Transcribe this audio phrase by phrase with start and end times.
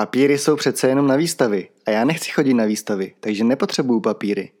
[0.00, 4.52] Papíry jsou přece jenom na výstavy a já nechci chodit na výstavy, takže nepotřebuju papíry.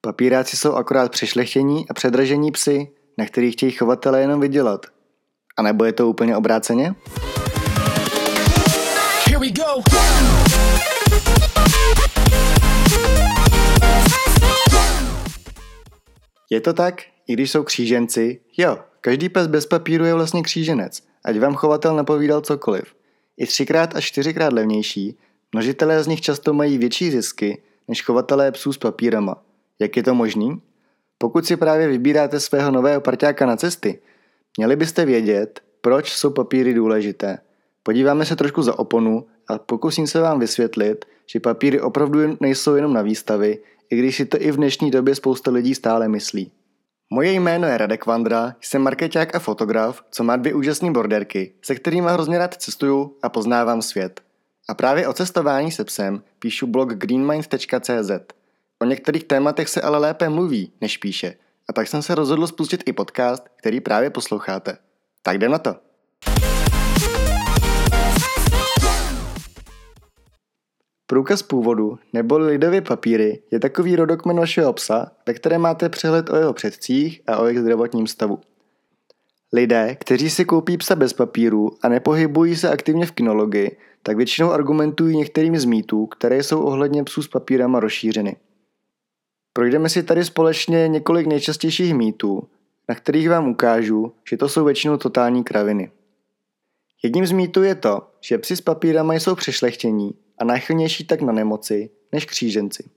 [0.00, 2.88] Papíráci jsou akorát přešlechtění a předražení psy,
[3.18, 4.86] na kterých chtějí chovatele jenom vydělat.
[5.56, 6.94] A nebo je to úplně obráceně?
[9.26, 9.82] Here we go.
[16.50, 21.02] Je to tak, i když jsou kříženci, jo, každý pes bez papíru je vlastně kříženec,
[21.24, 22.99] ať vám chovatel napovídal cokoliv.
[23.40, 25.18] I třikrát až čtyřikrát levnější,
[25.52, 29.42] množitelé z nich často mají větší zisky než chovatelé psů s papírama.
[29.78, 30.62] Jak je to možný?
[31.18, 33.98] Pokud si právě vybíráte svého nového parťáka na cesty,
[34.56, 37.38] měli byste vědět, proč jsou papíry důležité.
[37.82, 42.92] Podíváme se trošku za oponu a pokusím se vám vysvětlit, že papíry opravdu nejsou jenom
[42.92, 43.58] na výstavy,
[43.90, 46.52] i když si to i v dnešní době spousta lidí stále myslí.
[47.12, 51.74] Moje jméno je Radek Vandra, jsem marketák a fotograf, co má dvě úžasné borderky, se
[51.74, 54.20] kterými hrozně rád cestuju a poznávám svět.
[54.68, 58.10] A právě o cestování se psem píšu blog greenmind.cz.
[58.78, 61.34] O některých tématech se ale lépe mluví, než píše,
[61.68, 64.78] a tak jsem se rozhodl spustit i podcast, který právě posloucháte.
[65.22, 65.89] Tak jdem na to!
[71.10, 76.36] Průkaz původu nebo lidově papíry je takový rodokmen vašeho psa, ve kterém máte přehled o
[76.36, 78.38] jeho předcích a o jejich zdravotním stavu.
[79.52, 84.50] Lidé, kteří si koupí psa bez papíru a nepohybují se aktivně v kinologii, tak většinou
[84.50, 88.36] argumentují některými z mýtů, které jsou ohledně psů s papírama rozšířeny.
[89.52, 92.48] Projdeme si tady společně několik nejčastějších mýtů,
[92.88, 95.90] na kterých vám ukážu, že to jsou většinou totální kraviny.
[97.02, 101.32] Jedním z mýtů je to, že psi s papírama jsou přešlechtění a náchylnější tak na
[101.32, 102.90] nemoci než kříženci.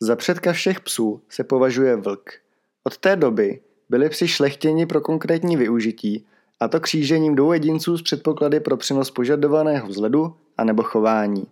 [0.00, 2.30] Za předka všech psů se považuje vlk.
[2.84, 6.26] Od té doby byli psi šlechtěni pro konkrétní využití,
[6.60, 11.46] a to křížením dvou jedinců z předpoklady pro přenos požadovaného vzhledu a nebo chování.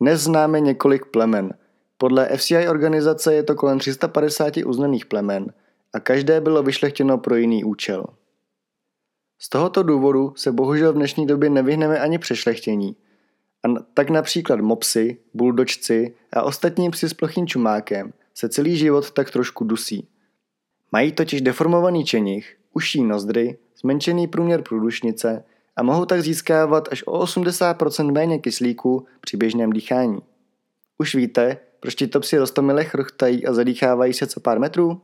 [0.00, 1.54] Dnes známe několik plemen.
[1.98, 5.52] Podle FCI organizace je to kolem 350 uznaných plemen
[5.94, 8.04] a každé bylo vyšlechtěno pro jiný účel.
[9.38, 12.96] Z tohoto důvodu se bohužel v dnešní době nevyhneme ani přešlechtění–
[13.64, 19.30] a tak například mopsy, buldočci a ostatní psi s plochým čumákem se celý život tak
[19.30, 20.08] trošku dusí.
[20.92, 25.44] Mají totiž deformovaný čenich, uší nozdry, zmenšený průměr průdušnice
[25.76, 30.18] a mohou tak získávat až o 80% méně kyslíku při běžném dýchání.
[30.98, 35.00] Už víte, proč to psi rostomile chrchtají a zadýchávají se co pár metrů?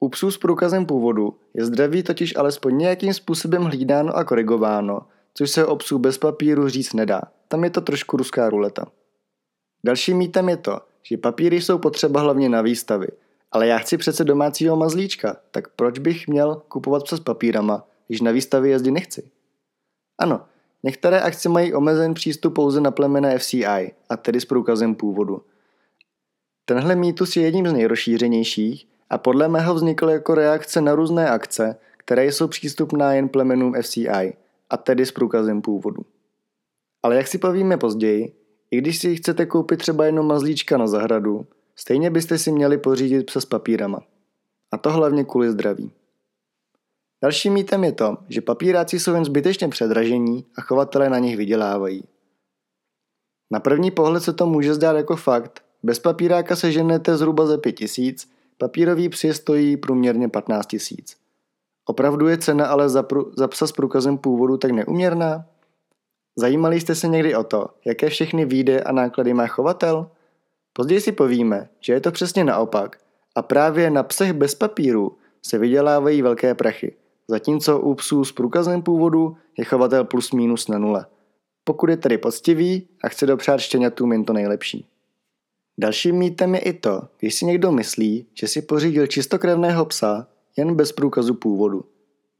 [0.00, 5.00] U psů s průkazem původu je zdraví totiž alespoň nějakým způsobem hlídáno a korigováno
[5.34, 7.22] což se o psů bez papíru říct nedá.
[7.48, 8.86] Tam je to trošku ruská ruleta.
[9.84, 13.08] Dalším mýtem je to, že papíry jsou potřeba hlavně na výstavy,
[13.52, 18.20] ale já chci přece domácího mazlíčka, tak proč bych měl kupovat psa s papírama, když
[18.20, 19.30] na výstavy jezdit nechci?
[20.18, 20.40] Ano,
[20.82, 25.42] některé akce mají omezen přístup pouze na plemena FCI, a tedy s průkazem původu.
[26.64, 31.76] Tenhle mýtus je jedním z nejrozšířenějších a podle mého vznikl jako reakce na různé akce,
[31.96, 34.32] které jsou přístupná jen plemenům FCI–
[34.72, 36.02] a tedy s průkazem původu.
[37.02, 38.36] Ale jak si povíme později,
[38.70, 41.46] i když si chcete koupit třeba jenom mazlíčka na zahradu,
[41.76, 44.00] stejně byste si měli pořídit psa s papírama.
[44.72, 45.92] A to hlavně kvůli zdraví.
[47.22, 52.04] Dalším mýtem je to, že papíráci jsou jen zbytečně předražení a chovatelé na nich vydělávají.
[53.50, 55.64] Na první pohled se to může zdát jako fakt.
[55.82, 58.28] Bez papíráka se ženete zhruba za 5000,
[58.58, 61.21] papírový psi stojí průměrně 15 tisíc.
[61.86, 65.46] Opravdu je cena ale za, pru, za psa s průkazem původu tak neuměrná?
[66.36, 70.10] Zajímali jste se někdy o to, jaké všechny výjde a náklady má chovatel?
[70.72, 72.96] Později si povíme, že je to přesně naopak
[73.34, 76.96] a právě na psech bez papíru se vydělávají velké prachy,
[77.28, 81.06] zatímco u psů s průkazem původu je chovatel plus minus na nule.
[81.64, 84.86] Pokud je tedy poctivý a chce dopřát štěňatům jen to nejlepší.
[85.78, 90.26] Dalším mýtem je i to, když si někdo myslí, že si pořídil čistokrevného psa
[90.56, 91.84] jen bez průkazu původu.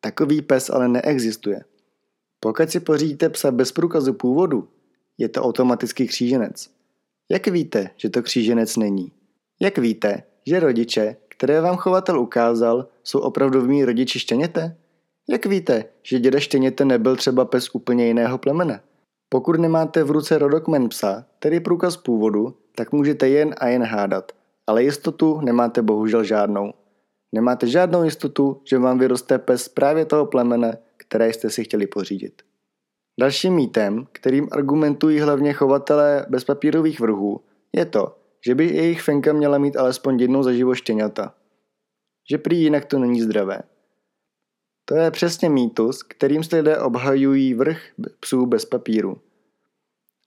[0.01, 1.65] Takový pes ale neexistuje.
[2.41, 4.69] Pokud si pořídíte psa bez průkazu původu,
[5.19, 6.71] je to automaticky kříženec.
[7.31, 9.13] Jak víte, že to kříženec není?
[9.61, 14.77] Jak víte, že rodiče, které vám chovatel ukázal, jsou opravdoví rodiči štěněte?
[15.31, 18.81] Jak víte, že děda štěněte nebyl třeba pes úplně jiného plemene?
[19.29, 24.33] Pokud nemáte v ruce rodokmen psa, tedy průkaz původu, tak můžete jen a jen hádat,
[24.67, 26.73] ale jistotu nemáte bohužel žádnou.
[27.33, 32.43] Nemáte žádnou jistotu, že vám vyroste pes právě toho plemene, které jste si chtěli pořídit.
[33.21, 37.41] Dalším mýtem, kterým argumentují hlavně chovatelé bezpapírových vrhů,
[37.73, 41.35] je to, že by jejich fenka měla mít alespoň jednou za živo štěňata.
[42.31, 43.63] Že prý jinak to není zdravé.
[44.85, 47.81] To je přesně mýtus, kterým se lidé obhajují vrch
[48.21, 49.21] psů bez papíru.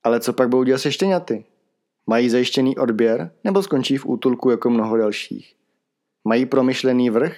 [0.03, 1.45] Ale co pak budou dělat se štěňaty?
[2.07, 5.55] Mají zajištěný odběr nebo skončí v útulku jako mnoho dalších?
[6.27, 7.36] Mají promyšlený vrch?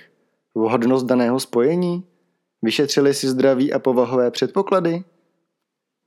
[0.55, 2.07] Vhodnost daného spojení?
[2.61, 5.03] Vyšetřili si zdraví a povahové předpoklady?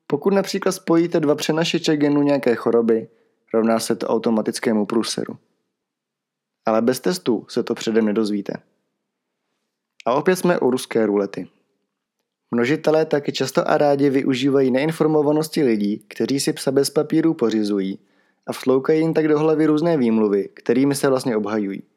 [0.07, 3.09] Pokud například spojíte dva přenašeče genu nějaké choroby,
[3.55, 5.39] rovná se to automatickému průseru.
[6.67, 8.53] Ale bez testů se to předem nedozvíte.
[10.07, 11.49] A opět jsme u ruské rulety.
[12.51, 17.99] Množitelé taky často a rádi využívají neinformovanosti lidí, kteří si psa bez papíru pořizují
[18.47, 21.90] a vsloukají jim tak do hlavy různé výmluvy, kterými se vlastně obhajují.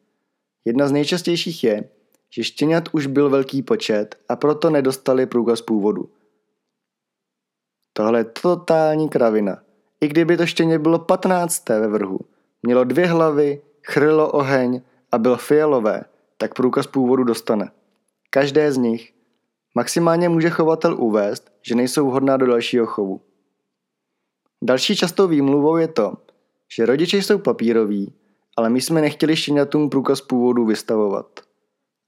[0.64, 1.88] Jedna z nejčastějších je,
[2.30, 6.10] že štěňat už byl velký počet a proto nedostali průkaz původu.
[7.92, 9.62] Tohle je totální kravina.
[10.00, 11.68] I kdyby to štěně bylo 15.
[11.68, 12.18] ve vrhu,
[12.62, 14.82] mělo dvě hlavy, chrlo oheň
[15.12, 16.04] a bylo fialové,
[16.36, 17.70] tak průkaz původu dostane.
[18.30, 19.12] Každé z nich.
[19.74, 23.20] Maximálně může chovatel uvést, že nejsou vhodná do dalšího chovu.
[24.62, 26.14] Další častou výmluvou je to,
[26.76, 28.14] že rodiče jsou papíroví,
[28.56, 31.40] ale my jsme nechtěli štěňatům průkaz původu vystavovat.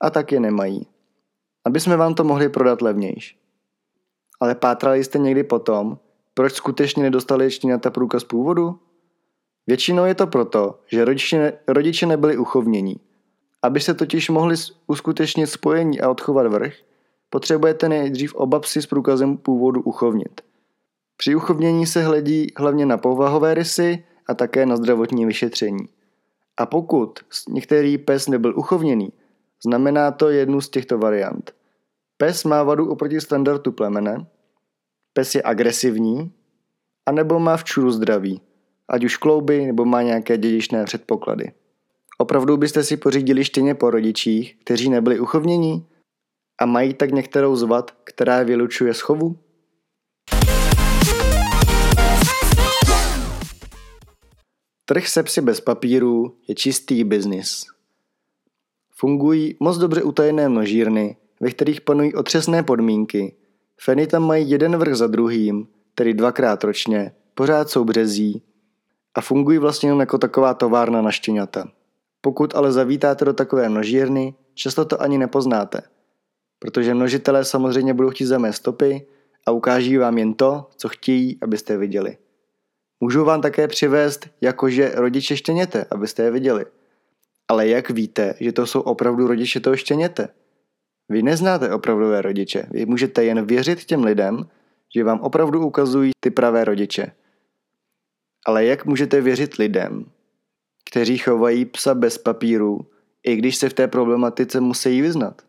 [0.01, 0.87] A tak je nemají.
[1.65, 3.37] Aby jsme vám to mohli prodat levnějš.
[4.39, 5.97] Ale pátrali jste někdy potom,
[6.33, 8.79] proč skutečně nedostali štěňata průkaz původu?
[9.67, 12.95] Většinou je to proto, že rodiče, rodiče nebyli uchovnění.
[13.61, 14.55] Aby se totiž mohli
[14.87, 16.73] uskutečnit spojení a odchovat vrch,
[17.29, 20.41] potřebujete nejdřív oba psy s průkazem původu uchovnit.
[21.17, 25.96] Při uchovnění se hledí hlavně na povahové rysy a také na zdravotní vyšetření.
[26.57, 27.19] A pokud
[27.49, 29.13] některý pes nebyl uchovněný,
[29.65, 31.51] znamená to jednu z těchto variant.
[32.17, 34.25] Pes má vadu oproti standardu plemene,
[35.13, 36.31] pes je agresivní,
[37.05, 38.41] anebo má včuru zdraví,
[38.89, 41.51] ať už klouby nebo má nějaké dědičné předpoklady.
[42.17, 45.87] Opravdu byste si pořídili štěně po rodičích, kteří nebyli uchovnění
[46.61, 49.39] a mají tak některou z vad, která je vylučuje z chovu?
[54.89, 57.63] Trh se psy bez papíru je čistý biznis.
[58.91, 63.35] Fungují moc dobře utajené množírny, ve kterých panují otřesné podmínky.
[63.81, 68.43] Feny tam mají jeden vrch za druhým, tedy dvakrát ročně, pořád jsou březí
[69.15, 71.67] a fungují vlastně jen jako taková továrna na štěňata.
[72.21, 75.81] Pokud ale zavítáte do takové množírny, často to ani nepoznáte,
[76.59, 79.07] protože množitelé samozřejmě budou chtít zamé stopy
[79.45, 82.17] a ukáží vám jen to, co chtějí, abyste viděli.
[82.99, 86.65] Můžu vám také přivést jakože rodiče štěněte, abyste je viděli.
[87.47, 90.29] Ale jak víte, že to jsou opravdu rodiče toho štěněte?
[91.09, 92.67] Vy neznáte opravdové rodiče.
[92.71, 94.47] Vy můžete jen věřit těm lidem,
[94.95, 97.11] že vám opravdu ukazují ty pravé rodiče.
[98.45, 100.05] Ale jak můžete věřit lidem,
[100.89, 102.87] kteří chovají psa bez papíru,
[103.23, 105.41] i když se v té problematice musí vyznat?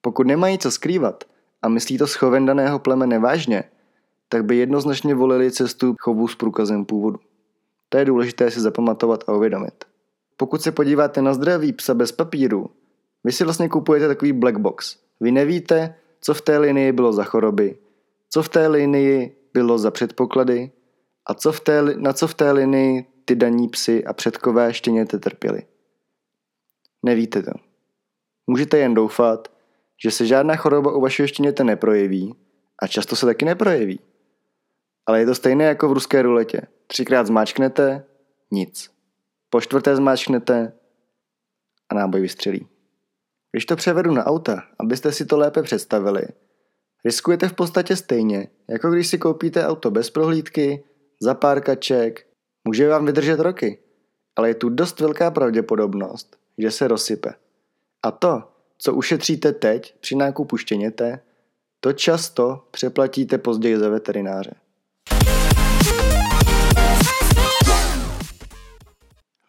[0.00, 1.24] Pokud nemají co skrývat
[1.62, 3.64] a myslí to schoven daného plemene vážně,
[4.28, 7.18] tak by jednoznačně volili cestu chovu s průkazem původu.
[7.88, 9.84] To je důležité si zapamatovat a uvědomit.
[10.36, 12.70] Pokud se podíváte na zdraví psa bez papíru,
[13.24, 14.96] vy si vlastně kupujete takový black box.
[15.20, 17.78] Vy nevíte, co v té linii bylo za choroby,
[18.30, 20.70] co v té linii bylo za předpoklady
[21.26, 25.18] a co v té, na co v té linii ty daní psy a předkové štěněte
[25.18, 25.62] trpěli.
[27.02, 27.50] Nevíte to.
[28.46, 29.48] Můžete jen doufat,
[30.02, 32.34] že se žádná choroba u vašeho štěněte neprojeví
[32.82, 34.00] a často se taky neprojeví.
[35.06, 36.60] Ale je to stejné jako v ruské ruletě.
[36.86, 38.04] Třikrát zmáčknete,
[38.50, 38.90] nic.
[39.50, 40.72] Po čtvrté zmáčknete
[41.88, 42.68] a náboj vystřelí.
[43.52, 46.22] Když to převedu na auta, abyste si to lépe představili,
[47.04, 50.84] riskujete v podstatě stejně, jako když si koupíte auto bez prohlídky,
[51.20, 52.26] za pár kaček,
[52.64, 53.78] může vám vydržet roky,
[54.36, 57.34] ale je tu dost velká pravděpodobnost, že se rozsype.
[58.02, 58.42] A to,
[58.78, 61.20] co ušetříte teď při nákupu štěněte,
[61.80, 64.50] to často přeplatíte později za veterináře.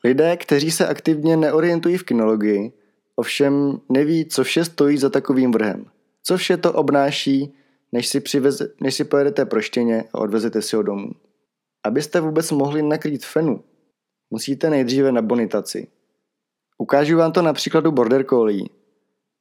[0.08, 2.74] Lidé, kteří se aktivně neorientují v kinologii,
[3.16, 5.86] ovšem neví, co vše stojí za takovým vrhem.
[6.24, 7.54] Co vše to obnáší,
[7.92, 11.12] než si, přiveze, než si pojedete pro štěně a odvezete si ho domů.
[11.84, 13.64] Abyste vůbec mohli nakrýt fenu,
[14.30, 15.88] musíte nejdříve na bonitaci.
[16.78, 18.66] Ukážu vám to na příkladu Border Collie.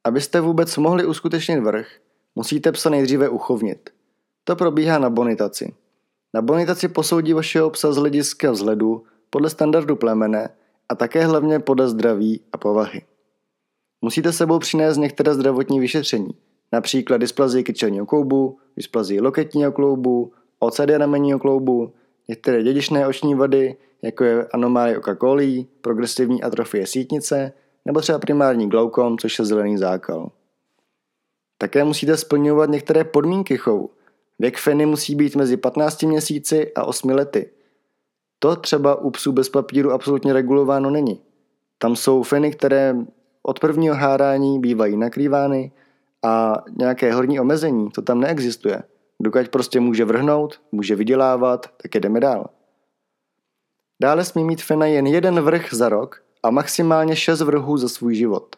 [0.03, 1.87] Abyste vůbec mohli uskutečnit vrch,
[2.35, 3.89] musíte psa nejdříve uchovnit.
[4.43, 5.73] To probíhá na bonitaci.
[6.33, 10.49] Na bonitaci posoudí vašeho psa z hlediska vzhledu podle standardu plemene
[10.89, 13.01] a také hlavně podle zdraví a povahy.
[14.01, 16.29] Musíte sebou přinést některé zdravotní vyšetření,
[16.71, 21.93] například dysplazii kyčelního kloubu, dysplazii loketního kloubu, OCD ramenního kloubu,
[22.27, 27.53] některé dědičné oční vady, jako je anomálie oka kolí, progresivní atrofie sítnice
[27.85, 30.31] nebo třeba primární glaukom, což je zelený zákal.
[31.57, 33.89] Také musíte splňovat některé podmínky chovu.
[34.39, 37.49] Věk feny musí být mezi 15 měsíci a 8 lety.
[38.39, 41.21] To třeba u psů bez papíru absolutně regulováno není.
[41.77, 42.95] Tam jsou feny, které
[43.41, 45.71] od prvního hárání bývají nakrývány
[46.23, 48.83] a nějaké horní omezení, to tam neexistuje.
[49.19, 52.49] Dokud prostě může vrhnout, může vydělávat, tak jdeme dál.
[54.01, 58.15] Dále smí mít fena jen jeden vrch za rok a maximálně šest vrhů za svůj
[58.15, 58.55] život.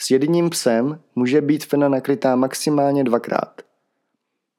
[0.00, 3.62] S jedním psem může být fena nakrytá maximálně dvakrát.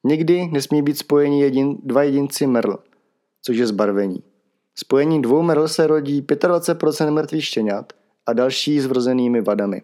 [0.04, 2.78] Nikdy nesmí být spojení jedin, dva jedinci merl,
[3.46, 4.24] což je zbarvení.
[4.76, 7.94] Spojení dvou merl se rodí 25% mrtvých štěňat
[8.26, 9.82] a další s vrozenými vadami.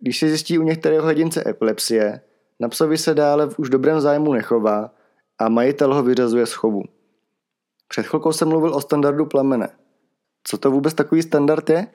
[0.00, 2.20] Když se zjistí u některého jedince epilepsie,
[2.60, 4.90] na psovi se dále v už dobrém zájmu nechová
[5.38, 6.82] a majitel ho vyřazuje z chovu.
[7.88, 9.68] Před chvilkou jsem mluvil o standardu plemene.
[10.44, 11.86] Co to vůbec takový standard je?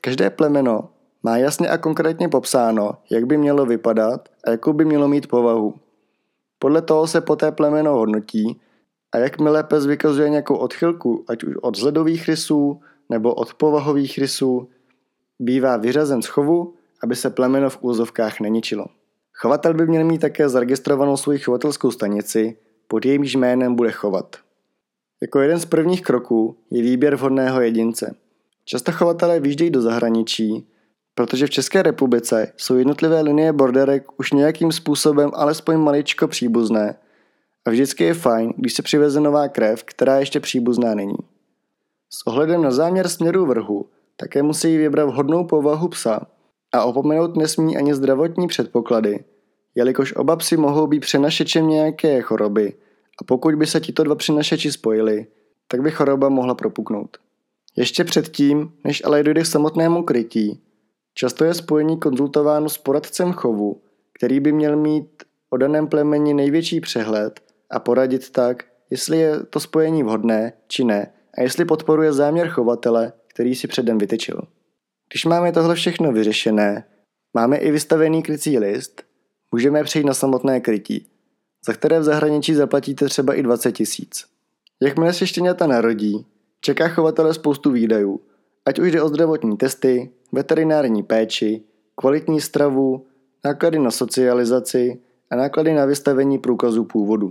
[0.00, 0.88] Každé plemeno
[1.22, 5.74] má jasně a konkrétně popsáno, jak by mělo vypadat a jakou by mělo mít povahu.
[6.58, 8.60] Podle toho se poté plemeno hodnotí
[9.12, 14.68] a jakmile pes vykazuje nějakou odchylku, ať už od zledových rysů nebo od povahových rysů,
[15.38, 18.86] bývá vyřazen z chovu, aby se plemeno v úzovkách neničilo.
[19.34, 22.56] Chovatel by měl mít také zaregistrovanou svoji chovatelskou stanici,
[22.88, 24.36] pod jejímž jménem bude chovat.
[25.22, 28.14] Jako jeden z prvních kroků je výběr vhodného jedince.
[28.64, 30.68] Často chovatelé výjíždějí do zahraničí,
[31.14, 36.94] protože v České republice jsou jednotlivé linie borderek už nějakým způsobem alespoň maličko příbuzné
[37.64, 41.16] a vždycky je fajn, když se přiveze nová krev, která ještě příbuzná není.
[42.10, 46.26] S ohledem na záměr směru vrhu také musí vybrat vhodnou povahu psa
[46.72, 49.24] a opomenout nesmí ani zdravotní předpoklady,
[49.74, 52.74] jelikož oba psy mohou být přenašečem nějaké choroby
[53.20, 55.26] a pokud by se tito dva přenašeči spojili,
[55.68, 57.16] tak by choroba mohla propuknout.
[57.76, 60.62] Ještě předtím, než ale dojde k samotnému krytí,
[61.14, 63.80] často je spojení konzultováno s poradcem chovu,
[64.12, 69.60] který by měl mít o daném plemeni největší přehled a poradit tak, jestli je to
[69.60, 74.40] spojení vhodné či ne a jestli podporuje záměr chovatele, který si předem vytyčil.
[75.12, 76.84] Když máme tohle všechno vyřešené,
[77.34, 79.02] máme i vystavený krycí list,
[79.52, 81.06] můžeme přejít na samotné krytí,
[81.66, 84.24] za které v zahraničí zaplatíte třeba i 20 tisíc.
[84.82, 86.26] Jakmile se štěňata narodí,
[86.60, 88.20] čeká chovatele spoustu výdajů,
[88.66, 91.62] ať už jde o zdravotní testy, veterinární péči,
[91.94, 93.06] kvalitní stravu,
[93.44, 95.00] náklady na socializaci
[95.30, 97.30] a náklady na vystavení průkazu původu.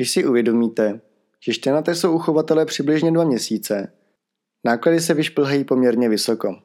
[0.00, 1.00] Když si uvědomíte,
[1.40, 3.92] že štěnaté jsou u chovatele přibližně dva měsíce,
[4.64, 6.56] náklady se vyšplhají poměrně vysoko.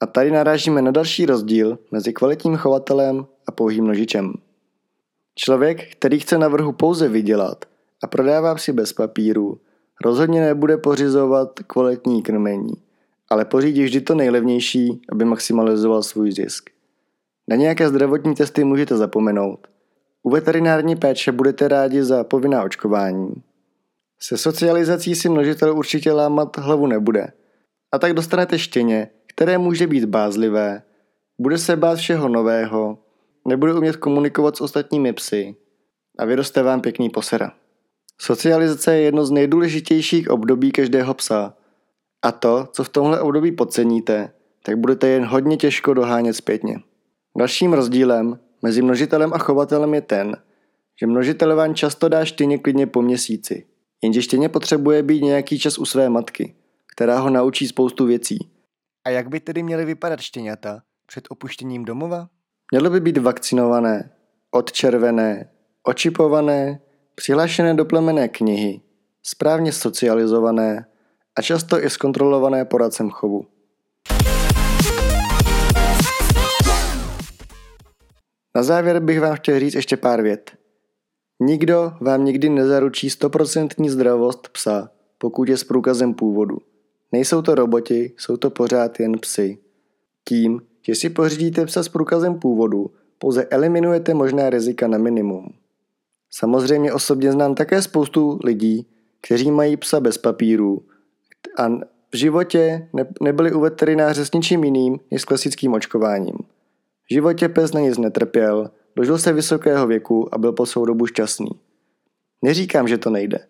[0.00, 4.32] A tady narážíme na další rozdíl mezi kvalitním chovatelem a pouhým nožičem.
[5.34, 7.64] Člověk, který chce na vrhu pouze vydělat
[8.02, 9.60] a prodává si bez papíru,
[10.04, 12.74] rozhodně nebude pořizovat kvalitní krmení,
[13.30, 16.70] ale pořídí vždy to nejlevnější, aby maximalizoval svůj zisk.
[17.48, 19.66] Na nějaké zdravotní testy můžete zapomenout.
[20.22, 23.42] U veterinární péče budete rádi za povinná očkování.
[24.22, 27.32] Se socializací si množitel určitě lámat hlavu nebude.
[27.92, 30.82] A tak dostanete štěně, které může být bázlivé,
[31.38, 32.98] bude se bát všeho nového,
[33.48, 35.56] nebude umět komunikovat s ostatními psy
[36.18, 37.52] a vyroste vám pěkný posera.
[38.20, 41.54] Socializace je jedno z nejdůležitějších období každého psa.
[42.22, 46.76] A to, co v tomhle období podceníte, tak budete jen hodně těžko dohánět zpětně.
[47.38, 50.36] Dalším rozdílem mezi množitelem a chovatelem je ten,
[51.00, 53.66] že množitel vám často dá štěně klidně po měsíci,
[54.02, 56.54] jenže štěně potřebuje být nějaký čas u své matky,
[56.86, 58.50] která ho naučí spoustu věcí.
[59.04, 62.28] A jak by tedy měly vypadat štěňata před opuštěním domova?
[62.72, 64.10] Měly by být vakcinované,
[64.50, 65.50] odčervené,
[65.82, 66.80] očipované,
[67.14, 68.80] přihlášené do plemené knihy,
[69.22, 70.86] správně socializované
[71.38, 73.46] a často i zkontrolované poradcem chovu.
[78.54, 80.50] Na závěr bych vám chtěl říct ještě pár vět.
[81.40, 86.58] Nikdo vám nikdy nezaručí 100% zdravost psa, pokud je s průkazem původu.
[87.12, 89.58] Nejsou to roboti, jsou to pořád jen psy.
[90.28, 95.52] Tím, že si pořídíte psa s průkazem původu, pouze eliminujete možná rizika na minimum.
[96.30, 98.86] Samozřejmě osobně znám také spoustu lidí,
[99.20, 100.82] kteří mají psa bez papíru
[101.58, 101.68] a
[102.12, 106.34] v životě ne- nebyli u veterináře s ničím jiným než s klasickým očkováním.
[107.10, 111.06] V životě pes na nic netrpěl, dožil se vysokého věku a byl po svou dobu
[111.06, 111.50] šťastný.
[112.44, 113.46] Neříkám, že to nejde,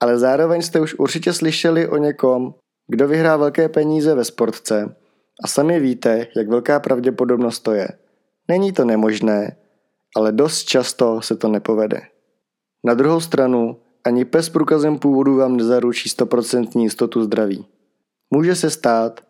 [0.00, 2.54] ale zároveň jste už určitě slyšeli o někom,
[2.86, 4.96] kdo vyhrá velké peníze ve sportce
[5.44, 7.88] a sami víte, jak velká pravděpodobnost to je.
[8.48, 9.56] Není to nemožné,
[10.16, 12.00] ale dost často se to nepovede.
[12.84, 17.66] Na druhou stranu, ani pes průkazem původu vám nezaručí 100% jistotu zdraví.
[18.34, 19.20] Může se stát,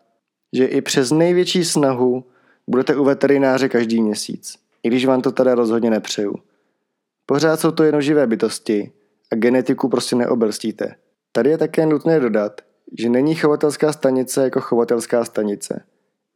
[0.55, 2.23] že i přes největší snahu
[2.69, 4.55] budete u veterináře každý měsíc.
[4.83, 6.35] i když vám to teda rozhodně nepřeju.
[7.25, 8.91] Pořád jsou to jen živé bytosti
[9.31, 10.95] a genetiku prostě neobrstíte.
[11.31, 12.61] Tady je také nutné dodat,
[12.97, 15.83] že není chovatelská stanice jako chovatelská stanice.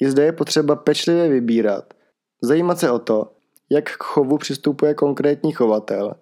[0.02, 1.94] I zde je potřeba pečlivě vybírat,
[2.42, 3.32] zajímat se o to,
[3.70, 6.16] jak k chovu přistupuje konkrétní chovatel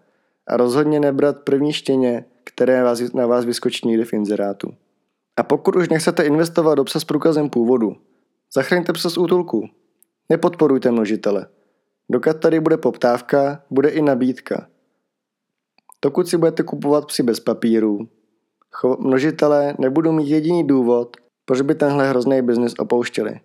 [0.48, 4.74] a rozhodně nebrat první štěně, které na vás vyskočí někde v inzerátu.
[5.38, 7.96] A pokud už nechcete investovat do psa s průkazem původu,
[8.54, 9.70] zachraňte psa z útulku.
[10.32, 11.48] Nepodporujte množitele.
[12.10, 14.68] Dokud tady bude poptávka, bude i nabídka.
[16.02, 18.10] Dokud si budete kupovat psy bez papírů,
[19.00, 23.40] množitelé nebudou mít jediný důvod, proč by tenhle hrozný biznis opouštěli.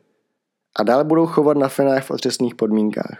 [0.78, 3.18] A dále budou chovat na fenách v otřesných podmínkách.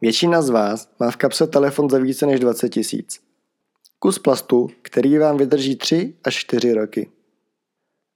[0.00, 3.20] Většina z vás má v kapse telefon za více než 20 tisíc.
[3.98, 7.10] Kus plastu, který vám vydrží 3 až 4 roky.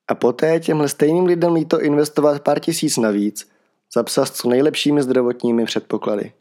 [0.09, 3.52] A poté těmhle stejným lidem líto investovat pár tisíc navíc
[3.94, 6.32] za psa s co nejlepšími zdravotními předpoklady.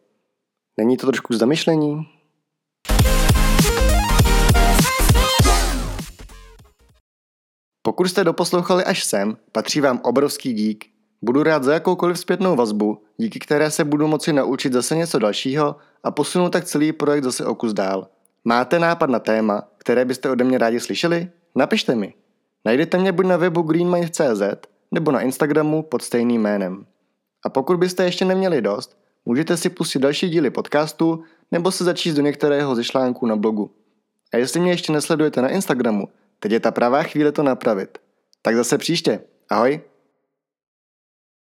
[0.78, 2.08] Není to trošku zamyšlení?
[7.82, 10.86] Pokud jste doposlouchali až sem, patří vám obrovský dík.
[11.22, 15.76] Budu rád za jakoukoliv zpětnou vazbu, díky které se budu moci naučit zase něco dalšího
[16.04, 18.08] a posunu tak celý projekt zase o kus dál.
[18.46, 21.30] Máte nápad na téma, které byste ode mě rádi slyšeli?
[21.56, 22.14] Napište mi.
[22.66, 24.42] Najdete mě buď na webu greenmind.cz
[24.92, 26.86] nebo na Instagramu pod stejným jménem.
[27.46, 32.18] A pokud byste ještě neměli dost, můžete si pustit další díly podcastu nebo se začíst
[32.18, 33.72] do některého ze článků na blogu.
[34.34, 36.08] A jestli mě ještě nesledujete na Instagramu,
[36.40, 37.98] teď je ta pravá chvíle to napravit.
[38.42, 39.20] Tak zase příště.
[39.50, 39.82] Ahoj!